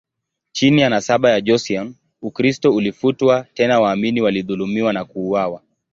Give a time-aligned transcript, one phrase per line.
[0.51, 5.61] Chini ya nasaba ya Joseon, Ukristo ulifutwa, tena waamini walidhulumiwa na kuuawa.